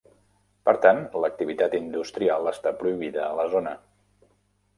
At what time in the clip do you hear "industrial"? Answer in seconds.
1.81-2.49